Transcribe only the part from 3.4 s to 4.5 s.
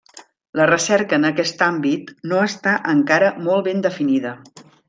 molt ben definida.